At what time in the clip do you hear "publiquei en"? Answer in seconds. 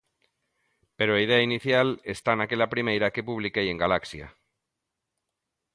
3.29-3.77